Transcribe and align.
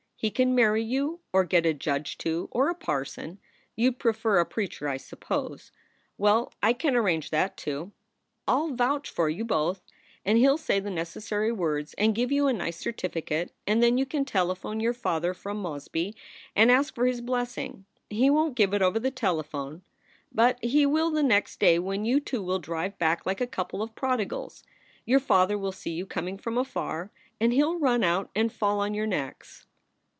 He 0.21 0.29
can 0.29 0.53
marry 0.53 0.83
you 0.83 1.21
or 1.33 1.43
get 1.45 1.65
a 1.65 1.73
judge 1.73 2.15
to, 2.19 2.47
or 2.51 2.69
a 2.69 2.75
parson. 2.75 3.39
You 3.75 3.89
d 3.89 3.95
prefer 3.95 4.37
a 4.39 4.45
preacher, 4.45 4.87
I 4.87 4.97
suppose. 4.97 5.71
Well, 6.15 6.53
I 6.61 6.73
can 6.73 6.95
arrange 6.95 7.31
that, 7.31 7.57
too. 7.57 7.91
I 8.47 8.53
ll 8.53 8.75
vouch 8.75 9.09
for 9.09 9.29
you 9.29 9.43
both, 9.43 9.81
and 10.23 10.37
he 10.37 10.47
ll 10.47 10.59
say 10.59 10.79
the 10.79 10.91
neces 10.91 11.23
sary 11.23 11.51
words 11.51 11.95
and 11.95 12.13
give 12.13 12.31
you 12.31 12.45
a 12.45 12.53
nice 12.53 12.77
certificate, 12.77 13.51
and 13.65 13.81
then 13.81 13.97
you 13.97 14.05
can 14.05 14.23
telephone 14.23 14.79
your 14.79 14.93
father 14.93 15.33
from 15.33 15.57
Mosby 15.57 16.15
and 16.55 16.69
ask 16.69 16.93
for 16.93 17.07
his 17.07 17.19
blessing. 17.21 17.85
He 18.07 18.29
won 18.29 18.49
t 18.53 18.53
give 18.53 18.75
it 18.75 18.83
over 18.83 18.99
the 18.99 19.09
telephone, 19.09 19.81
but 20.31 20.63
he 20.63 20.85
will 20.85 21.09
the 21.09 21.23
next 21.23 21.59
day 21.59 21.79
when 21.79 22.05
you 22.05 22.19
two 22.19 22.43
will 22.43 22.59
drive 22.59 22.95
back 22.99 23.25
like 23.25 23.41
a 23.41 23.47
couple 23.47 23.81
of 23.81 23.95
prodigals. 23.95 24.63
Your 25.03 25.19
father 25.19 25.57
will 25.57 25.71
see 25.71 25.89
you 25.93 26.05
coming 26.05 26.37
from 26.37 26.59
afar, 26.59 27.09
and 27.39 27.51
he 27.51 27.63
ll 27.63 27.79
run 27.79 28.03
out 28.03 28.29
and 28.35 28.53
fall 28.53 28.81
on 28.81 28.93
your 28.93 29.07
necks. 29.07 29.65